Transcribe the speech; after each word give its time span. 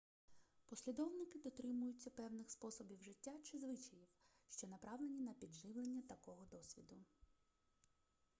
послідовники 0.69 1.39
дотримуються 1.39 2.09
певних 2.09 2.49
способів 2.51 3.01
життя 3.03 3.31
чи 3.43 3.57
звичаїв 3.57 4.07
що 4.49 4.67
направлені 4.67 5.21
на 5.21 5.33
підживлення 5.33 6.01
такого 6.01 6.45
досвіду 6.45 6.95